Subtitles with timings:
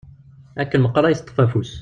[0.61, 1.71] Akken meqqar ad yi-teṭṭef afus.